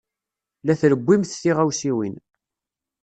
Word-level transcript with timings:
La 0.65 0.73
trewwimt 0.81 1.37
tiɣawsiwin. 1.41 2.15